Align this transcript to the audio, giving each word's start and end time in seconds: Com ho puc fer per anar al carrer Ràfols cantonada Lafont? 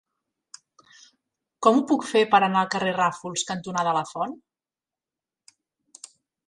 Com 1.67 1.77
ho 1.81 1.85
puc 1.91 2.07
fer 2.13 2.23
per 2.31 2.39
anar 2.47 2.63
al 2.65 2.71
carrer 2.77 2.97
Ràfols 2.97 3.47
cantonada 3.51 3.95
Lafont? 3.99 4.35